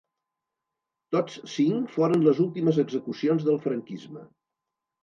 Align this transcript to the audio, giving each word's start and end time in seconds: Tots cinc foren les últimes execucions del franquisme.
Tots 1.17 1.35
cinc 1.57 1.93
foren 1.99 2.27
les 2.29 2.43
últimes 2.47 2.83
execucions 2.87 3.47
del 3.51 3.63
franquisme. 3.69 4.29